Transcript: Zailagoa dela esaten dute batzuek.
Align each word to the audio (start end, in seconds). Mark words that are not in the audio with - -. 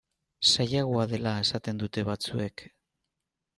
Zailagoa 0.53 1.05
dela 1.11 1.35
esaten 1.43 1.83
dute 1.83 2.07
batzuek. 2.11 2.67